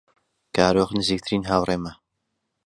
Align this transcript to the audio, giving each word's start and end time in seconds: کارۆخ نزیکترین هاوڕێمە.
کارۆخ 0.55 0.89
نزیکترین 0.97 1.41
هاوڕێمە. 1.49 1.91